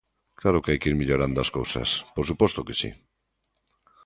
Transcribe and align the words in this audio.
Claro 0.41 0.61
que 0.61 0.71
hai 0.71 0.79
que 0.81 0.89
ir 0.91 0.99
mellorando 0.99 1.41
cousas, 1.57 1.89
por 2.15 2.25
suposto 2.29 2.65
que 2.67 2.75
si. 2.81 2.89